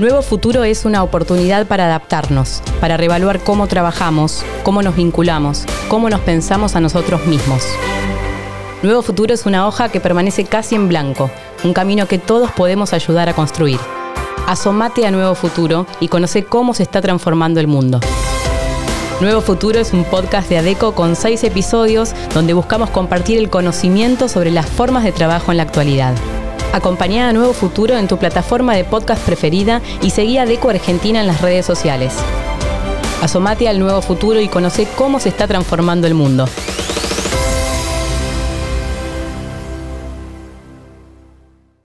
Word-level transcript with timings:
Nuevo 0.00 0.22
Futuro 0.22 0.64
es 0.64 0.84
una 0.84 1.04
oportunidad 1.04 1.68
para 1.68 1.84
adaptarnos, 1.84 2.64
para 2.80 2.96
reevaluar 2.96 3.38
cómo 3.44 3.68
trabajamos, 3.68 4.44
cómo 4.64 4.82
nos 4.82 4.96
vinculamos, 4.96 5.66
cómo 5.86 6.10
nos 6.10 6.18
pensamos 6.20 6.74
a 6.74 6.80
nosotros 6.80 7.26
mismos. 7.26 7.64
Nuevo 8.82 9.02
Futuro 9.02 9.32
es 9.32 9.46
una 9.46 9.68
hoja 9.68 9.90
que 9.90 10.00
permanece 10.00 10.46
casi 10.46 10.74
en 10.74 10.88
blanco, 10.88 11.30
un 11.62 11.72
camino 11.72 12.08
que 12.08 12.18
todos 12.18 12.50
podemos 12.50 12.92
ayudar 12.92 13.28
a 13.28 13.34
construir. 13.34 13.78
Asomate 14.48 15.06
a 15.06 15.12
Nuevo 15.12 15.36
Futuro 15.36 15.86
y 16.00 16.08
conoce 16.08 16.44
cómo 16.44 16.74
se 16.74 16.82
está 16.82 17.00
transformando 17.00 17.60
el 17.60 17.68
mundo. 17.68 18.00
Nuevo 19.20 19.42
Futuro 19.42 19.78
es 19.78 19.92
un 19.92 20.02
podcast 20.02 20.48
de 20.48 20.58
ADECO 20.58 20.96
con 20.96 21.14
seis 21.14 21.44
episodios 21.44 22.14
donde 22.34 22.52
buscamos 22.52 22.90
compartir 22.90 23.38
el 23.38 23.48
conocimiento 23.48 24.26
sobre 24.26 24.50
las 24.50 24.66
formas 24.66 25.04
de 25.04 25.12
trabajo 25.12 25.52
en 25.52 25.58
la 25.58 25.62
actualidad. 25.62 26.14
Acompañá 26.74 27.28
a 27.28 27.32
Nuevo 27.32 27.52
Futuro 27.52 27.96
en 27.96 28.08
tu 28.08 28.18
plataforma 28.18 28.74
de 28.74 28.82
podcast 28.82 29.24
preferida 29.24 29.80
y 30.02 30.10
seguí 30.10 30.38
a 30.38 30.44
Deco 30.44 30.70
Argentina 30.70 31.20
en 31.20 31.28
las 31.28 31.40
redes 31.40 31.64
sociales. 31.64 32.16
Asomate 33.22 33.68
al 33.68 33.78
nuevo 33.78 34.02
futuro 34.02 34.40
y 34.40 34.48
conoce 34.48 34.88
cómo 34.96 35.20
se 35.20 35.28
está 35.28 35.46
transformando 35.46 36.08
el 36.08 36.14
mundo. 36.14 36.48